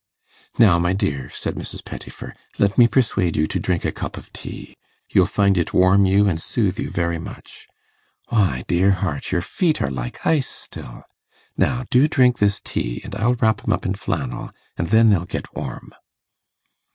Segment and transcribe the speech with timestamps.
[0.57, 1.85] 'Now, my dear,' said Mrs.
[1.85, 4.75] Pettifer, 'let me persuade you to drink a cup of tea;
[5.11, 7.67] you'll find it warm you and soothe you very much.
[8.29, 11.03] Why, dear heart, your feet are like ice still.
[11.55, 15.25] Now, do drink this tea, and I'll wrap 'em up in flannel, and then they'll
[15.25, 15.93] get warm.